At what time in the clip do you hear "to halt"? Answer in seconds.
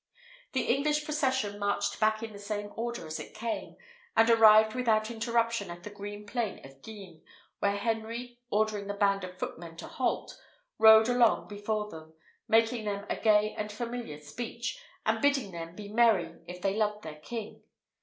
9.77-10.35